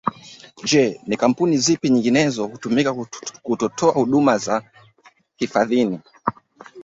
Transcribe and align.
Je 0.69 0.83
ni 1.07 1.15
kampuni 1.17 1.57
zipi 1.57 1.89
nyinginezo 1.89 2.47
hutumika 2.47 2.93
kutotoa 3.43 3.91
huduma 3.91 4.37
hiyo 4.37 4.61
hifadhini 5.37 5.99